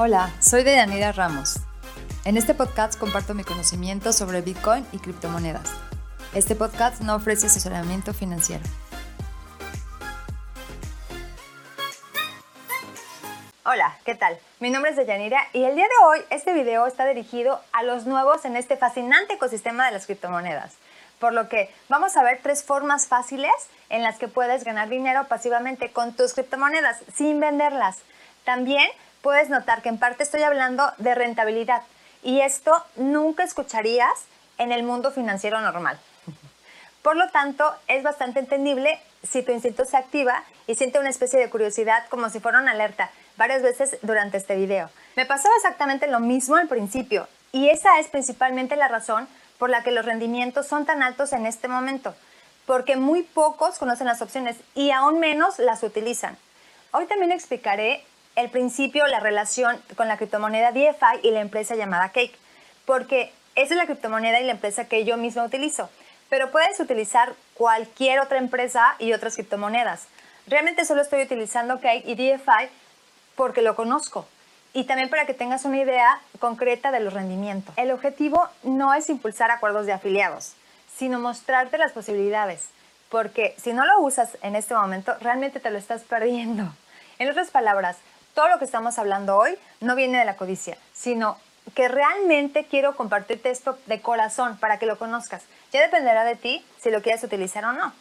Hola, 0.00 0.30
soy 0.38 0.62
Deyanira 0.62 1.10
Ramos. 1.10 1.56
En 2.24 2.36
este 2.36 2.54
podcast 2.54 2.96
comparto 2.96 3.34
mi 3.34 3.42
conocimiento 3.42 4.12
sobre 4.12 4.42
Bitcoin 4.42 4.86
y 4.92 4.98
criptomonedas. 4.98 5.68
Este 6.32 6.54
podcast 6.54 7.00
no 7.00 7.16
ofrece 7.16 7.48
asesoramiento 7.48 8.14
financiero. 8.14 8.62
Hola, 13.64 13.98
¿qué 14.04 14.14
tal? 14.14 14.38
Mi 14.60 14.70
nombre 14.70 14.92
es 14.92 14.96
Deyanira 14.96 15.40
y 15.52 15.64
el 15.64 15.74
día 15.74 15.86
de 15.86 16.06
hoy 16.06 16.20
este 16.30 16.52
video 16.52 16.86
está 16.86 17.04
dirigido 17.04 17.60
a 17.72 17.82
los 17.82 18.06
nuevos 18.06 18.44
en 18.44 18.54
este 18.54 18.76
fascinante 18.76 19.34
ecosistema 19.34 19.86
de 19.86 19.90
las 19.94 20.06
criptomonedas. 20.06 20.76
Por 21.18 21.32
lo 21.32 21.48
que 21.48 21.74
vamos 21.88 22.16
a 22.16 22.22
ver 22.22 22.38
tres 22.40 22.62
formas 22.62 23.08
fáciles 23.08 23.50
en 23.88 24.04
las 24.04 24.16
que 24.20 24.28
puedes 24.28 24.62
ganar 24.62 24.88
dinero 24.88 25.26
pasivamente 25.26 25.90
con 25.90 26.14
tus 26.14 26.34
criptomonedas 26.34 26.98
sin 27.16 27.40
venderlas. 27.40 27.98
También 28.44 28.88
puedes 29.28 29.50
notar 29.50 29.82
que 29.82 29.90
en 29.90 29.98
parte 29.98 30.22
estoy 30.22 30.42
hablando 30.42 30.90
de 30.96 31.14
rentabilidad 31.14 31.82
y 32.22 32.40
esto 32.40 32.82
nunca 32.96 33.44
escucharías 33.44 34.24
en 34.56 34.72
el 34.72 34.84
mundo 34.84 35.10
financiero 35.10 35.60
normal. 35.60 35.98
Por 37.02 37.14
lo 37.14 37.28
tanto, 37.28 37.70
es 37.88 38.02
bastante 38.02 38.40
entendible 38.40 38.98
si 39.22 39.42
tu 39.42 39.52
instinto 39.52 39.84
se 39.84 39.98
activa 39.98 40.44
y 40.66 40.76
siente 40.76 40.98
una 40.98 41.10
especie 41.10 41.38
de 41.38 41.50
curiosidad 41.50 42.06
como 42.08 42.30
si 42.30 42.40
fuera 42.40 42.58
una 42.60 42.70
alerta 42.70 43.10
varias 43.36 43.60
veces 43.60 43.98
durante 44.00 44.38
este 44.38 44.56
video. 44.56 44.88
Me 45.14 45.26
pasaba 45.26 45.54
exactamente 45.56 46.06
lo 46.06 46.20
mismo 46.20 46.56
al 46.56 46.68
principio 46.68 47.28
y 47.52 47.68
esa 47.68 47.98
es 47.98 48.08
principalmente 48.08 48.76
la 48.76 48.88
razón 48.88 49.28
por 49.58 49.68
la 49.68 49.82
que 49.82 49.90
los 49.90 50.06
rendimientos 50.06 50.66
son 50.66 50.86
tan 50.86 51.02
altos 51.02 51.34
en 51.34 51.44
este 51.44 51.68
momento, 51.68 52.14
porque 52.64 52.96
muy 52.96 53.24
pocos 53.24 53.78
conocen 53.78 54.06
las 54.06 54.22
opciones 54.22 54.56
y 54.74 54.90
aún 54.90 55.20
menos 55.20 55.58
las 55.58 55.82
utilizan. 55.82 56.38
Hoy 56.92 57.04
también 57.04 57.30
explicaré 57.30 58.02
el 58.38 58.50
principio, 58.50 59.04
la 59.08 59.18
relación 59.18 59.82
con 59.96 60.06
la 60.06 60.16
criptomoneda 60.16 60.70
DeFi 60.70 61.20
y 61.24 61.32
la 61.32 61.40
empresa 61.40 61.74
llamada 61.74 62.10
Cake, 62.10 62.38
porque 62.86 63.32
esa 63.56 63.74
es 63.74 63.78
la 63.78 63.86
criptomoneda 63.86 64.38
y 64.40 64.44
la 64.44 64.52
empresa 64.52 64.86
que 64.86 65.04
yo 65.04 65.16
misma 65.16 65.42
utilizo, 65.42 65.90
pero 66.28 66.52
puedes 66.52 66.78
utilizar 66.78 67.34
cualquier 67.54 68.20
otra 68.20 68.38
empresa 68.38 68.94
y 69.00 69.12
otras 69.12 69.34
criptomonedas. 69.34 70.06
Realmente 70.46 70.84
solo 70.84 71.02
estoy 71.02 71.22
utilizando 71.22 71.80
Cake 71.80 72.04
y 72.06 72.14
DeFi 72.14 72.68
porque 73.34 73.60
lo 73.60 73.74
conozco 73.74 74.28
y 74.72 74.84
también 74.84 75.10
para 75.10 75.26
que 75.26 75.34
tengas 75.34 75.64
una 75.64 75.78
idea 75.78 76.20
concreta 76.38 76.92
de 76.92 77.00
los 77.00 77.14
rendimientos. 77.14 77.74
El 77.76 77.90
objetivo 77.90 78.46
no 78.62 78.94
es 78.94 79.10
impulsar 79.10 79.50
acuerdos 79.50 79.86
de 79.86 79.94
afiliados, 79.94 80.52
sino 80.96 81.18
mostrarte 81.18 81.76
las 81.76 81.90
posibilidades, 81.90 82.68
porque 83.08 83.56
si 83.60 83.72
no 83.72 83.84
lo 83.84 83.98
usas 83.98 84.38
en 84.42 84.54
este 84.54 84.74
momento, 84.74 85.16
realmente 85.20 85.58
te 85.58 85.72
lo 85.72 85.78
estás 85.78 86.02
perdiendo. 86.02 86.72
En 87.18 87.28
otras 87.28 87.50
palabras, 87.50 87.96
todo 88.38 88.46
lo 88.46 88.60
que 88.60 88.66
estamos 88.66 89.00
hablando 89.00 89.36
hoy 89.36 89.58
no 89.80 89.96
viene 89.96 90.20
de 90.20 90.24
la 90.24 90.36
codicia, 90.36 90.78
sino 90.94 91.36
que 91.74 91.88
realmente 91.88 92.66
quiero 92.66 92.94
compartirte 92.94 93.50
esto 93.50 93.76
de 93.86 94.00
corazón 94.00 94.56
para 94.58 94.78
que 94.78 94.86
lo 94.86 94.96
conozcas. 94.96 95.42
Ya 95.72 95.82
dependerá 95.82 96.22
de 96.22 96.36
ti 96.36 96.64
si 96.80 96.92
lo 96.92 97.02
quieres 97.02 97.24
utilizar 97.24 97.64
o 97.64 97.72
no 97.72 97.92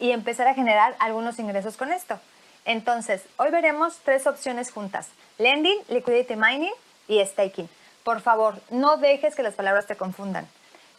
y 0.00 0.10
empezar 0.10 0.48
a 0.48 0.54
generar 0.54 0.96
algunos 0.98 1.38
ingresos 1.38 1.76
con 1.76 1.92
esto. 1.92 2.18
Entonces, 2.64 3.22
hoy 3.36 3.52
veremos 3.52 4.00
tres 4.04 4.26
opciones 4.26 4.72
juntas, 4.72 5.06
lending, 5.38 5.78
liquidity 5.86 6.34
mining 6.34 6.74
y 7.06 7.24
staking. 7.24 7.68
Por 8.02 8.20
favor, 8.20 8.60
no 8.70 8.96
dejes 8.96 9.36
que 9.36 9.44
las 9.44 9.54
palabras 9.54 9.86
te 9.86 9.94
confundan. 9.94 10.48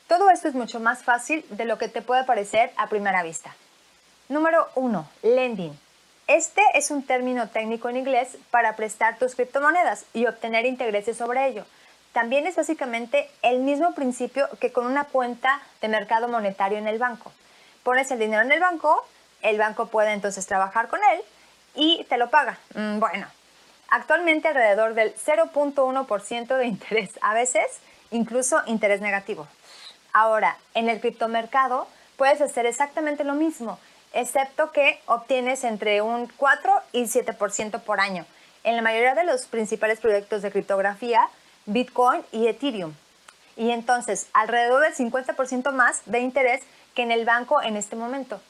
Todo 0.08 0.30
esto 0.30 0.48
es 0.48 0.54
mucho 0.54 0.80
más 0.80 1.04
fácil 1.04 1.46
de 1.50 1.66
lo 1.66 1.78
que 1.78 1.90
te 1.90 2.02
puede 2.02 2.24
parecer 2.24 2.72
a 2.78 2.88
primera 2.88 3.22
vista. 3.22 3.54
Número 4.30 4.70
1. 4.76 5.10
Lending. 5.24 5.87
Este 6.28 6.62
es 6.74 6.92
un 6.92 7.04
término 7.04 7.48
técnico 7.48 7.88
en 7.88 7.96
inglés 7.96 8.38
para 8.52 8.76
prestar 8.76 9.18
tus 9.18 9.36
criptomonedas 9.36 10.04
y 10.14 10.26
obtener 10.26 10.66
intereses 10.66 11.16
sobre 11.16 11.48
ello. 11.48 11.64
También 12.12 12.46
es 12.48 12.58
básicamente 12.58 13.30
el 13.44 13.60
mismo 13.60 13.94
principio 13.94 14.50
que 14.60 14.74
con 14.74 14.86
una 14.86 15.06
cuenta 15.06 15.62
de 15.80 15.88
mercado 15.88 16.28
monetario 16.28 16.80
en 16.80 16.88
el 16.90 17.00
banco. 17.00 17.32
Pones 17.84 18.12
el 18.12 18.20
dinero 18.20 18.42
en 18.42 18.52
el 18.52 18.60
banco, 18.60 19.08
el 19.42 19.58
banco 19.58 19.88
puede 19.88 20.12
entonces 20.12 20.46
trabajar 20.46 20.90
con 20.90 21.00
él 21.14 21.22
y 21.76 22.06
te 22.10 22.18
lo 22.18 22.30
paga. 22.30 22.58
Mm, 22.76 23.00
bueno, 23.00 23.28
actualmente 23.88 24.50
alrededor 24.50 24.96
del 24.96 25.16
0.1% 25.16 26.58
de 26.58 26.66
interés, 26.68 27.12
a 27.22 27.36
veces 27.36 27.68
incluso 28.12 28.62
interés 28.66 29.00
negativo. 29.00 29.48
Ahora, 30.12 30.58
en 30.74 30.90
el 30.90 31.00
criptomercado 31.00 31.88
puedes 32.18 32.42
hacer 32.42 32.66
exactamente 32.66 33.24
lo 33.24 33.34
mismo 33.34 33.80
excepto 34.18 34.72
que 34.72 35.00
obtienes 35.06 35.64
entre 35.64 36.02
un 36.02 36.28
4 36.38 36.74
y 36.92 37.04
7% 37.04 37.82
por 37.82 38.00
año 38.00 38.26
en 38.64 38.76
la 38.76 38.82
mayoría 38.82 39.14
de 39.14 39.24
los 39.24 39.46
principales 39.46 40.00
proyectos 40.00 40.42
de 40.42 40.52
criptografía, 40.52 41.30
Bitcoin 41.68 42.24
y 42.32 42.48
Ethereum. 42.48 42.94
Y 43.56 43.70
entonces, 43.70 44.28
alrededor 44.34 44.82
del 44.82 44.96
50% 44.96 45.72
más 45.72 46.02
de 46.06 46.20
interés 46.20 46.64
que 46.96 47.04
en 47.04 47.12
el 47.12 47.26
banco 47.26 47.62
en 47.62 47.78
este 47.78 47.96
momento. 47.96 48.42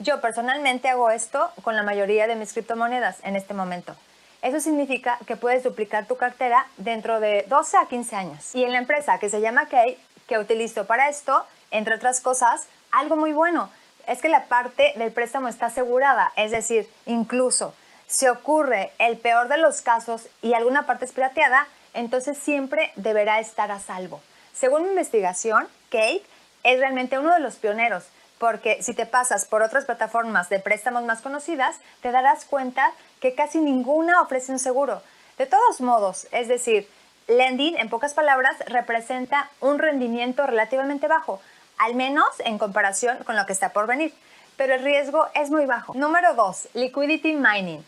Yo 0.00 0.20
personalmente 0.20 0.88
hago 0.88 1.10
esto 1.10 1.50
con 1.62 1.76
la 1.76 1.84
mayoría 1.84 2.26
de 2.26 2.34
mis 2.34 2.52
criptomonedas 2.52 3.18
en 3.22 3.36
este 3.36 3.54
momento. 3.54 3.94
Eso 4.42 4.58
significa 4.58 5.18
que 5.24 5.36
puedes 5.36 5.62
duplicar 5.62 6.06
tu 6.06 6.16
cartera 6.16 6.66
dentro 6.78 7.20
de 7.20 7.46
12 7.48 7.76
a 7.76 7.86
15 7.86 8.16
años. 8.16 8.54
Y 8.56 8.64
en 8.64 8.72
la 8.72 8.78
empresa 8.78 9.20
que 9.20 9.30
se 9.30 9.40
llama 9.40 9.68
Key, 9.68 9.96
que 10.26 10.38
utilizo 10.38 10.84
para 10.86 11.08
esto, 11.08 11.46
entre 11.70 11.94
otras 11.94 12.20
cosas, 12.20 12.66
algo 12.90 13.14
muy 13.14 13.32
bueno 13.32 13.70
es 14.06 14.20
que 14.20 14.28
la 14.28 14.44
parte 14.44 14.92
del 14.96 15.12
préstamo 15.12 15.48
está 15.48 15.66
asegurada, 15.66 16.32
es 16.36 16.50
decir, 16.50 16.88
incluso 17.06 17.74
si 18.06 18.28
ocurre 18.28 18.92
el 18.98 19.16
peor 19.16 19.48
de 19.48 19.56
los 19.56 19.80
casos 19.80 20.28
y 20.42 20.52
alguna 20.52 20.84
parte 20.84 21.06
es 21.06 21.12
pirateada, 21.12 21.66
entonces 21.94 22.36
siempre 22.36 22.92
deberá 22.96 23.40
estar 23.40 23.70
a 23.70 23.80
salvo. 23.80 24.20
Según 24.52 24.82
mi 24.82 24.90
investigación, 24.90 25.66
Cake 25.90 26.24
es 26.62 26.78
realmente 26.78 27.18
uno 27.18 27.32
de 27.32 27.40
los 27.40 27.56
pioneros, 27.56 28.04
porque 28.38 28.82
si 28.82 28.92
te 28.92 29.06
pasas 29.06 29.46
por 29.46 29.62
otras 29.62 29.86
plataformas 29.86 30.48
de 30.48 30.58
préstamos 30.58 31.04
más 31.04 31.22
conocidas, 31.22 31.76
te 32.02 32.12
darás 32.12 32.44
cuenta 32.44 32.92
que 33.20 33.34
casi 33.34 33.60
ninguna 33.60 34.20
ofrece 34.20 34.52
un 34.52 34.58
seguro. 34.58 35.02
De 35.38 35.46
todos 35.46 35.80
modos, 35.80 36.26
es 36.32 36.48
decir, 36.48 36.88
lending, 37.28 37.78
en 37.78 37.88
pocas 37.88 38.14
palabras, 38.14 38.56
representa 38.66 39.48
un 39.60 39.78
rendimiento 39.78 40.46
relativamente 40.46 41.08
bajo, 41.08 41.40
al 41.82 41.96
menos 41.96 42.28
en 42.44 42.58
comparación 42.58 43.18
con 43.24 43.34
lo 43.36 43.44
que 43.44 43.52
está 43.52 43.70
por 43.70 43.88
venir, 43.88 44.14
pero 44.56 44.74
el 44.74 44.84
riesgo 44.84 45.26
es 45.34 45.50
muy 45.50 45.66
bajo. 45.66 45.94
Número 45.94 46.34
2, 46.34 46.68
liquidity 46.74 47.32
mining 47.32 47.84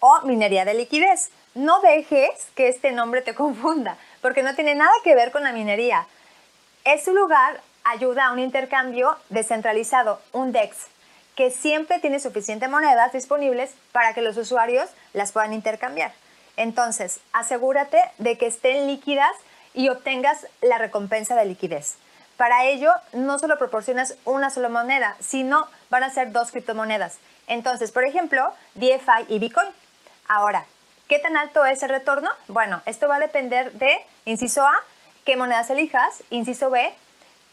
o 0.00 0.22
minería 0.22 0.64
de 0.64 0.72
liquidez. 0.72 1.28
No 1.54 1.80
dejes 1.82 2.30
que 2.54 2.68
este 2.68 2.92
nombre 2.92 3.20
te 3.20 3.34
confunda, 3.42 3.98
porque 4.22 4.42
no 4.42 4.54
tiene 4.54 4.74
nada 4.74 4.92
que 5.02 5.14
ver 5.14 5.30
con 5.30 5.42
la 5.42 5.52
minería. 5.52 6.06
Es 6.84 7.06
lugar 7.06 7.60
ayuda 7.84 8.26
a 8.26 8.32
un 8.32 8.38
intercambio 8.38 9.14
descentralizado, 9.28 10.22
un 10.32 10.52
DEX, 10.52 10.86
que 11.36 11.50
siempre 11.50 11.98
tiene 11.98 12.20
suficiente 12.20 12.66
monedas 12.66 13.12
disponibles 13.12 13.74
para 13.92 14.14
que 14.14 14.22
los 14.22 14.38
usuarios 14.38 14.88
las 15.12 15.32
puedan 15.32 15.52
intercambiar. 15.52 16.14
Entonces, 16.56 17.20
asegúrate 17.34 17.98
de 18.16 18.38
que 18.38 18.46
estén 18.46 18.86
líquidas 18.86 19.32
y 19.74 19.90
obtengas 19.90 20.46
la 20.62 20.78
recompensa 20.78 21.36
de 21.36 21.44
liquidez. 21.44 21.98
Para 22.36 22.64
ello, 22.64 22.92
no 23.12 23.38
solo 23.38 23.58
proporcionas 23.58 24.16
una 24.24 24.50
sola 24.50 24.68
moneda, 24.68 25.16
sino 25.20 25.68
van 25.90 26.02
a 26.02 26.10
ser 26.10 26.32
dos 26.32 26.50
criptomonedas. 26.50 27.18
Entonces, 27.46 27.92
por 27.92 28.04
ejemplo, 28.04 28.52
DeFi 28.74 29.26
y 29.28 29.38
Bitcoin. 29.38 29.68
Ahora, 30.26 30.64
¿qué 31.08 31.18
tan 31.18 31.36
alto 31.36 31.64
es 31.64 31.82
el 31.82 31.90
retorno? 31.90 32.30
Bueno, 32.48 32.82
esto 32.86 33.08
va 33.08 33.16
a 33.16 33.20
depender 33.20 33.72
de, 33.72 34.04
inciso 34.24 34.66
A, 34.66 34.74
qué 35.24 35.36
monedas 35.36 35.70
elijas, 35.70 36.24
inciso 36.30 36.70
B, 36.70 36.92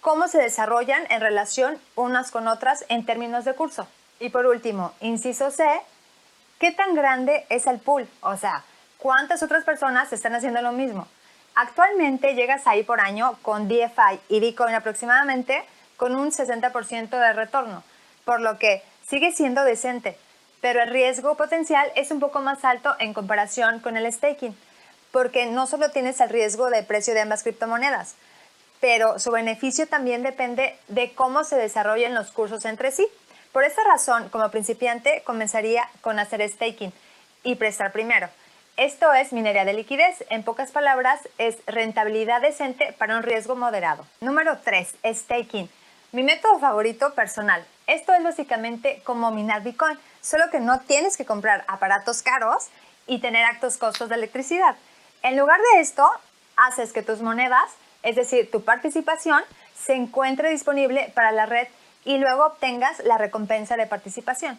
cómo 0.01 0.27
se 0.27 0.39
desarrollan 0.39 1.03
en 1.09 1.21
relación 1.21 1.79
unas 1.95 2.31
con 2.31 2.47
otras 2.47 2.85
en 2.89 3.05
términos 3.05 3.45
de 3.45 3.53
curso. 3.53 3.87
Y 4.19 4.29
por 4.29 4.45
último, 4.47 4.93
inciso 4.99 5.51
C, 5.51 5.63
¿qué 6.59 6.71
tan 6.71 6.95
grande 6.95 7.45
es 7.49 7.67
el 7.67 7.79
pool? 7.79 8.07
O 8.21 8.35
sea, 8.37 8.63
¿cuántas 8.97 9.43
otras 9.43 9.63
personas 9.63 10.11
están 10.11 10.33
haciendo 10.33 10.61
lo 10.61 10.71
mismo? 10.71 11.07
Actualmente 11.55 12.33
llegas 12.33 12.65
ahí 12.65 12.83
por 12.83 13.01
año 13.01 13.37
con 13.41 13.67
DeFi 13.67 14.19
y 14.29 14.39
Bitcoin 14.39 14.73
aproximadamente 14.73 15.63
con 15.97 16.15
un 16.15 16.31
60% 16.31 17.09
de 17.09 17.33
retorno, 17.33 17.83
por 18.23 18.39
lo 18.39 18.57
que 18.57 18.81
sigue 19.07 19.31
siendo 19.33 19.63
decente, 19.63 20.17
pero 20.61 20.81
el 20.81 20.89
riesgo 20.89 21.35
potencial 21.35 21.91
es 21.95 22.11
un 22.11 22.19
poco 22.19 22.39
más 22.39 22.63
alto 22.63 22.95
en 22.99 23.13
comparación 23.13 23.79
con 23.79 23.97
el 23.97 24.11
staking, 24.11 24.55
porque 25.11 25.45
no 25.45 25.67
solo 25.67 25.91
tienes 25.91 26.21
el 26.21 26.29
riesgo 26.29 26.69
de 26.69 26.83
precio 26.83 27.13
de 27.13 27.21
ambas 27.21 27.43
criptomonedas, 27.43 28.15
pero 28.79 29.19
su 29.19 29.31
beneficio 29.31 29.87
también 29.87 30.23
depende 30.23 30.77
de 30.87 31.11
cómo 31.13 31.43
se 31.43 31.57
desarrollen 31.57 32.15
los 32.15 32.31
cursos 32.31 32.63
entre 32.65 32.91
sí. 32.91 33.07
Por 33.51 33.65
esta 33.65 33.83
razón, 33.83 34.29
como 34.29 34.49
principiante, 34.49 35.21
comenzaría 35.25 35.87
con 36.01 36.17
hacer 36.17 36.47
staking 36.49 36.93
y 37.43 37.55
prestar 37.55 37.91
primero. 37.91 38.29
Esto 38.77 39.13
es 39.13 39.33
minería 39.33 39.65
de 39.65 39.73
liquidez. 39.73 40.23
En 40.29 40.43
pocas 40.43 40.71
palabras, 40.71 41.19
es 41.37 41.57
rentabilidad 41.67 42.41
decente 42.41 42.93
para 42.97 43.17
un 43.17 43.23
riesgo 43.23 43.55
moderado. 43.55 44.07
Número 44.21 44.57
3. 44.63 44.95
Staking. 45.05 45.69
Mi 46.13 46.23
método 46.23 46.57
favorito 46.57 47.13
personal. 47.13 47.65
Esto 47.85 48.13
es 48.13 48.23
básicamente 48.23 49.01
como 49.03 49.29
minar 49.31 49.61
Bitcoin, 49.61 49.99
solo 50.21 50.49
que 50.49 50.61
no 50.61 50.79
tienes 50.79 51.17
que 51.17 51.25
comprar 51.25 51.65
aparatos 51.67 52.21
caros 52.21 52.69
y 53.07 53.19
tener 53.19 53.45
altos 53.45 53.77
costos 53.77 54.07
de 54.09 54.15
electricidad. 54.15 54.75
En 55.21 55.37
lugar 55.37 55.59
de 55.73 55.81
esto, 55.81 56.09
haces 56.55 56.93
que 56.93 57.03
tus 57.03 57.21
monedas, 57.21 57.69
es 58.03 58.15
decir, 58.15 58.49
tu 58.49 58.63
participación, 58.63 59.43
se 59.75 59.93
encuentre 59.93 60.49
disponible 60.49 61.11
para 61.13 61.31
la 61.33 61.45
red 61.45 61.67
y 62.05 62.17
luego 62.17 62.45
obtengas 62.45 62.99
la 62.99 63.17
recompensa 63.17 63.75
de 63.75 63.85
participación. 63.85 64.57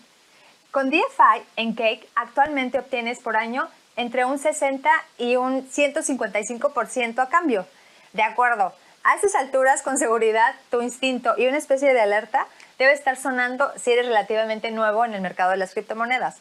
Con 0.71 0.91
DFI 0.91 1.43
en 1.57 1.75
Cake 1.75 2.09
actualmente 2.15 2.79
obtienes 2.79 3.19
por 3.19 3.37
año 3.37 3.69
entre 3.97 4.25
un 4.25 4.39
60 4.39 4.91
y 5.19 5.37
un 5.37 5.69
155% 5.69 7.19
a 7.19 7.29
cambio. 7.29 7.67
De 8.13 8.23
acuerdo, 8.23 8.73
a 9.05 9.15
estas 9.17 9.35
alturas 9.35 9.83
con 9.83 9.99
seguridad 9.99 10.55
tu 10.71 10.81
instinto 10.81 11.35
y 11.37 11.47
una 11.47 11.59
especie 11.59 11.93
de 11.93 12.01
alerta 12.01 12.47
debe 12.79 12.93
estar 12.93 13.17
sonando 13.17 13.73
si 13.77 13.93
eres 13.93 14.07
relativamente 14.07 14.71
nuevo 14.71 15.05
en 15.05 15.15
el 15.15 15.21
mercado 15.21 15.51
de 15.51 15.57
las 15.57 15.73
criptomonedas. 15.73 16.37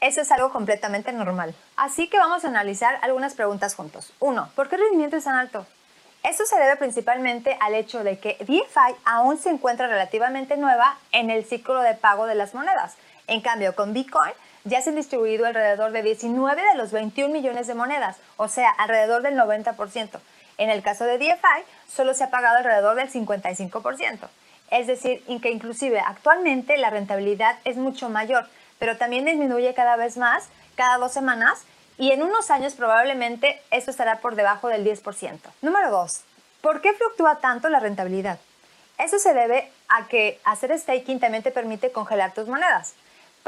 Eso 0.00 0.20
es 0.20 0.30
algo 0.30 0.52
completamente 0.52 1.12
normal. 1.12 1.54
Así 1.76 2.08
que 2.08 2.18
vamos 2.18 2.44
a 2.44 2.48
analizar 2.48 2.98
algunas 3.02 3.34
preguntas 3.34 3.74
juntos. 3.74 4.12
Uno, 4.20 4.48
¿por 4.54 4.68
qué 4.68 4.76
el 4.76 4.82
rendimiento 4.82 5.16
es 5.16 5.24
tan 5.24 5.34
alto? 5.34 5.66
Esto 6.22 6.46
se 6.46 6.58
debe 6.58 6.76
principalmente 6.76 7.56
al 7.60 7.74
hecho 7.74 8.04
de 8.04 8.18
que 8.18 8.36
DeFi 8.40 8.96
aún 9.04 9.38
se 9.38 9.50
encuentra 9.50 9.86
relativamente 9.86 10.56
nueva 10.56 10.98
en 11.12 11.30
el 11.30 11.44
ciclo 11.44 11.80
de 11.80 11.94
pago 11.94 12.26
de 12.26 12.34
las 12.34 12.54
monedas. 12.54 12.96
En 13.26 13.40
cambio, 13.40 13.74
con 13.74 13.92
Bitcoin 13.92 14.32
ya 14.64 14.80
se 14.80 14.90
han 14.90 14.96
distribuido 14.96 15.46
alrededor 15.46 15.92
de 15.92 16.02
19 16.02 16.62
de 16.62 16.74
los 16.76 16.92
21 16.92 17.32
millones 17.32 17.66
de 17.66 17.74
monedas, 17.74 18.16
o 18.36 18.48
sea, 18.48 18.70
alrededor 18.70 19.22
del 19.22 19.34
90%. 19.34 20.18
En 20.58 20.70
el 20.70 20.82
caso 20.82 21.04
de 21.04 21.18
DeFi, 21.18 21.64
solo 21.88 22.14
se 22.14 22.24
ha 22.24 22.30
pagado 22.30 22.58
alrededor 22.58 22.96
del 22.96 23.10
55%. 23.10 24.28
Es 24.70 24.86
decir, 24.86 25.22
que 25.40 25.50
inclusive 25.50 26.00
actualmente 26.00 26.76
la 26.76 26.90
rentabilidad 26.90 27.56
es 27.64 27.76
mucho 27.76 28.08
mayor, 28.08 28.46
pero 28.78 28.96
también 28.96 29.24
disminuye 29.24 29.72
cada 29.74 29.96
vez 29.96 30.16
más, 30.16 30.48
cada 30.76 30.98
dos 30.98 31.12
semanas, 31.12 31.62
y 31.96 32.12
en 32.12 32.22
unos 32.22 32.50
años 32.50 32.74
probablemente 32.74 33.60
esto 33.70 33.90
estará 33.90 34.20
por 34.20 34.36
debajo 34.36 34.68
del 34.68 34.84
10%. 34.84 35.38
Número 35.62 35.90
2. 35.90 36.22
¿Por 36.60 36.80
qué 36.80 36.92
fluctúa 36.92 37.36
tanto 37.36 37.68
la 37.68 37.80
rentabilidad? 37.80 38.38
Eso 38.98 39.18
se 39.18 39.32
debe 39.32 39.70
a 39.88 40.06
que 40.08 40.40
hacer 40.44 40.76
staking 40.76 41.20
también 41.20 41.42
te 41.42 41.50
permite 41.50 41.92
congelar 41.92 42.34
tus 42.34 42.48
monedas 42.48 42.94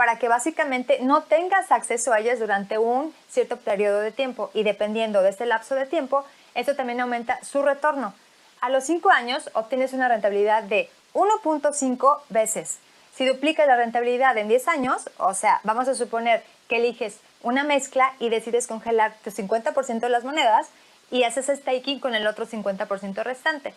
para 0.00 0.18
que 0.18 0.28
básicamente 0.28 0.96
no 1.02 1.24
tengas 1.24 1.70
acceso 1.70 2.14
a 2.14 2.20
ellas 2.20 2.38
durante 2.38 2.78
un 2.78 3.14
cierto 3.28 3.58
periodo 3.58 4.00
de 4.00 4.10
tiempo 4.10 4.50
y 4.54 4.62
dependiendo 4.62 5.20
de 5.20 5.28
este 5.28 5.44
lapso 5.44 5.74
de 5.74 5.84
tiempo, 5.84 6.24
esto 6.54 6.74
también 6.74 7.02
aumenta 7.02 7.38
su 7.44 7.60
retorno. 7.60 8.14
A 8.62 8.70
los 8.70 8.84
5 8.84 9.10
años 9.10 9.50
obtienes 9.52 9.92
una 9.92 10.08
rentabilidad 10.08 10.62
de 10.62 10.88
1.5 11.12 12.18
veces. 12.30 12.78
Si 13.14 13.26
duplicas 13.26 13.66
la 13.66 13.76
rentabilidad 13.76 14.38
en 14.38 14.48
10 14.48 14.68
años, 14.68 15.10
o 15.18 15.34
sea, 15.34 15.60
vamos 15.64 15.86
a 15.86 15.94
suponer 15.94 16.42
que 16.70 16.76
eliges 16.76 17.18
una 17.42 17.62
mezcla 17.62 18.14
y 18.20 18.30
decides 18.30 18.66
congelar 18.66 19.12
tu 19.22 19.30
50% 19.30 20.00
de 20.00 20.08
las 20.08 20.24
monedas 20.24 20.68
y 21.10 21.24
haces 21.24 21.48
staking 21.54 22.00
con 22.00 22.14
el 22.14 22.26
otro 22.26 22.46
50% 22.46 23.22
restante. 23.22 23.74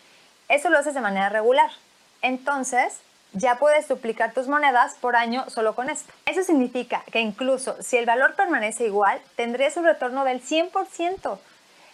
Eso 0.48 0.70
lo 0.70 0.78
haces 0.78 0.94
de 0.94 1.02
manera 1.02 1.28
regular. 1.28 1.72
Entonces, 2.22 3.02
ya 3.33 3.57
puedes 3.57 3.88
duplicar 3.88 4.33
tus 4.33 4.47
monedas 4.47 4.95
por 5.01 5.15
año 5.15 5.50
solo 5.50 5.75
con 5.75 5.89
esto. 5.89 6.13
Eso 6.25 6.44
significa 6.44 7.03
que 7.12 7.19
incluso 7.19 7.75
si 7.81 7.97
el 7.97 8.06
valor 8.06 8.35
permanece 8.35 8.85
igual, 8.85 9.19
tendrías 9.35 9.75
un 9.77 9.85
retorno 9.85 10.24
del 10.24 10.41
100%. 10.41 11.39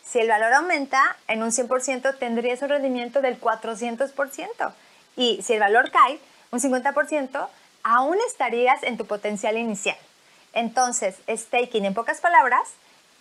Si 0.04 0.20
el 0.20 0.28
valor 0.28 0.54
aumenta 0.54 1.18
en 1.28 1.44
un 1.44 1.52
100%, 1.52 2.18
tendrías 2.18 2.62
un 2.62 2.70
rendimiento 2.70 3.22
del 3.22 3.40
400%. 3.40 4.72
Y 5.16 5.42
si 5.42 5.54
el 5.54 5.60
valor 5.60 5.92
cae 5.92 6.20
un 6.52 6.60
50%, 6.60 7.48
aún 7.84 8.18
estarías 8.28 8.84
en 8.84 8.98
tu 8.98 9.06
potencial 9.06 9.58
inicial. 9.58 9.98
Entonces, 10.54 11.16
staking 11.28 11.86
en 11.86 11.94
pocas 11.94 12.22
palabras 12.22 12.70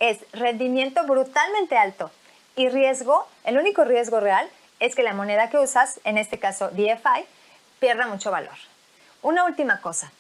es 0.01 0.19
rendimiento 0.33 1.05
brutalmente 1.05 1.77
alto 1.77 2.11
y 2.57 2.69
riesgo, 2.69 3.27
el 3.45 3.57
único 3.57 3.85
riesgo 3.85 4.19
real 4.19 4.49
es 4.81 4.95
que 4.95 5.03
la 5.03 5.13
moneda 5.13 5.49
que 5.49 5.59
usas, 5.59 6.01
en 6.05 6.19
este 6.19 6.39
caso 6.39 6.71
DFI, 6.71 7.25
pierda 7.79 8.07
mucho 8.07 8.31
valor. 8.31 8.55
Una 9.23 9.45
última 9.45 9.81
cosa. 9.81 10.11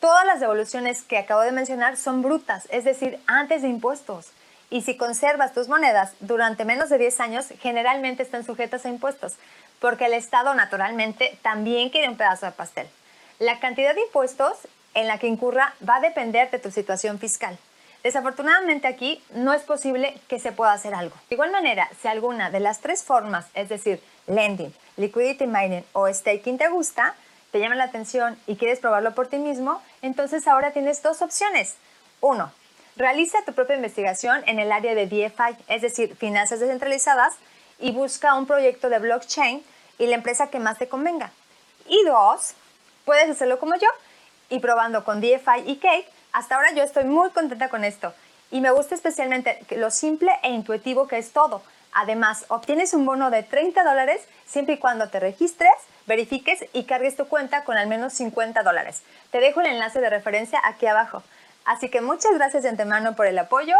Todas 0.00 0.26
las 0.26 0.40
devoluciones 0.40 1.02
que 1.02 1.18
acabo 1.18 1.40
de 1.42 1.52
mencionar 1.52 1.96
son 1.96 2.22
brutas, 2.22 2.66
es 2.70 2.84
decir, 2.84 3.18
antes 3.26 3.62
de 3.62 3.68
impuestos. 3.68 4.26
Y 4.70 4.82
si 4.82 4.96
conservas 4.96 5.54
tus 5.54 5.68
monedas 5.68 6.12
durante 6.20 6.64
menos 6.64 6.88
de 6.88 6.98
10 6.98 7.20
años, 7.20 7.46
generalmente 7.60 8.22
están 8.22 8.44
sujetas 8.44 8.84
a 8.84 8.90
impuestos, 8.90 9.34
porque 9.80 10.06
el 10.06 10.14
Estado 10.14 10.52
naturalmente 10.54 11.38
también 11.42 11.90
quiere 11.90 12.08
un 12.08 12.16
pedazo 12.16 12.46
de 12.46 12.52
pastel. 12.52 12.88
La 13.38 13.60
cantidad 13.60 13.94
de 13.94 14.02
impuestos 14.02 14.58
en 14.94 15.08
la 15.08 15.18
que 15.18 15.26
incurra 15.26 15.74
va 15.86 15.96
a 15.96 16.00
depender 16.00 16.50
de 16.50 16.58
tu 16.58 16.70
situación 16.70 17.18
fiscal. 17.18 17.58
Desafortunadamente 18.04 18.86
aquí 18.86 19.20
no 19.32 19.54
es 19.54 19.62
posible 19.62 20.20
que 20.28 20.38
se 20.38 20.52
pueda 20.52 20.74
hacer 20.74 20.94
algo. 20.94 21.16
De 21.30 21.36
igual 21.36 21.50
manera, 21.50 21.88
si 22.00 22.06
alguna 22.06 22.50
de 22.50 22.60
las 22.60 22.80
tres 22.80 23.02
formas, 23.02 23.46
es 23.54 23.70
decir, 23.70 23.98
lending, 24.26 24.74
liquidity 24.98 25.46
mining 25.46 25.84
o 25.94 26.06
staking 26.12 26.58
te 26.58 26.68
gusta, 26.68 27.14
te 27.50 27.60
llama 27.60 27.76
la 27.76 27.84
atención 27.84 28.38
y 28.46 28.56
quieres 28.56 28.78
probarlo 28.78 29.14
por 29.14 29.28
ti 29.28 29.38
mismo, 29.38 29.80
entonces 30.02 30.46
ahora 30.46 30.72
tienes 30.72 31.02
dos 31.02 31.22
opciones. 31.22 31.76
Uno, 32.20 32.52
realiza 32.96 33.42
tu 33.46 33.54
propia 33.54 33.76
investigación 33.76 34.42
en 34.46 34.58
el 34.58 34.70
área 34.70 34.94
de 34.94 35.06
DeFi, 35.06 35.56
es 35.68 35.80
decir, 35.80 36.14
finanzas 36.14 36.60
descentralizadas, 36.60 37.34
y 37.78 37.92
busca 37.92 38.34
un 38.34 38.46
proyecto 38.46 38.90
de 38.90 38.98
blockchain 38.98 39.64
y 39.98 40.06
la 40.08 40.16
empresa 40.16 40.50
que 40.50 40.58
más 40.58 40.78
te 40.78 40.88
convenga. 40.88 41.32
Y 41.88 42.04
dos, 42.04 42.52
puedes 43.06 43.30
hacerlo 43.30 43.58
como 43.58 43.76
yo 43.76 43.88
y 44.50 44.58
probando 44.58 45.04
con 45.04 45.22
DeFi 45.22 45.62
y 45.64 45.76
Cake. 45.76 46.13
Hasta 46.34 46.56
ahora 46.56 46.72
yo 46.72 46.82
estoy 46.82 47.04
muy 47.04 47.30
contenta 47.30 47.68
con 47.68 47.84
esto 47.84 48.12
y 48.50 48.60
me 48.60 48.72
gusta 48.72 48.96
especialmente 48.96 49.64
lo 49.76 49.92
simple 49.92 50.32
e 50.42 50.50
intuitivo 50.50 51.06
que 51.06 51.16
es 51.16 51.32
todo. 51.32 51.62
Además, 51.92 52.46
obtienes 52.48 52.92
un 52.92 53.06
bono 53.06 53.30
de 53.30 53.44
30 53.44 53.84
dólares 53.84 54.20
siempre 54.44 54.74
y 54.74 54.78
cuando 54.78 55.08
te 55.08 55.20
registres, 55.20 55.70
verifiques 56.06 56.64
y 56.72 56.86
cargues 56.86 57.14
tu 57.14 57.28
cuenta 57.28 57.62
con 57.62 57.78
al 57.78 57.86
menos 57.86 58.14
50 58.14 58.64
dólares. 58.64 59.02
Te 59.30 59.38
dejo 59.38 59.60
el 59.60 59.68
enlace 59.68 60.00
de 60.00 60.10
referencia 60.10 60.60
aquí 60.64 60.86
abajo. 60.86 61.22
Así 61.66 61.88
que 61.88 62.00
muchas 62.00 62.34
gracias 62.34 62.64
de 62.64 62.70
antemano 62.70 63.14
por 63.14 63.26
el 63.26 63.38
apoyo. 63.38 63.76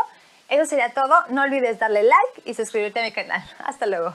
Eso 0.49 0.65
sería 0.65 0.95
todo. 0.95 1.13
No 1.31 1.43
olvides 1.43 1.81
darle 1.81 2.05
like 2.05 2.43
y 2.45 2.55
suscribirte 2.55 3.01
a 3.01 3.03
mi 3.03 3.11
canal. 3.11 3.43
Hasta 3.65 3.87
luego. 3.87 4.15